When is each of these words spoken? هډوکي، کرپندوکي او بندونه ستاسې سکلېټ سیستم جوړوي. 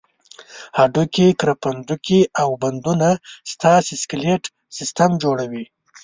هډوکي، 0.77 1.27
کرپندوکي 1.39 2.21
او 2.41 2.49
بندونه 2.61 3.09
ستاسې 3.51 3.93
سکلېټ 4.03 4.43
سیستم 4.77 5.11
جوړوي. 5.23 5.65